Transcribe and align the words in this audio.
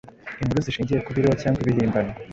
inkuru 0.41 0.59
zishingiye 0.65 0.99
ku 1.05 1.09
biriho 1.15 1.35
cyangwa 1.41 1.59
ibihimbano, 1.61 2.11